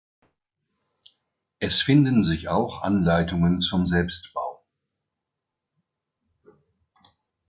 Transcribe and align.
Es 1.59 1.83
finden 1.83 2.23
sich 2.23 2.49
auch 2.49 2.81
Anleitungen 2.81 3.61
zum 3.61 3.85
Selbstbau. 3.85 4.65